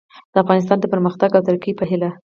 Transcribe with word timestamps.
د 0.33 0.35
افغانستان 0.43 0.77
د 0.79 0.85
پرمختګ 0.93 1.29
او 1.33 1.45
ترقي 1.47 1.71
په 1.77 1.83
هیله 1.89 2.09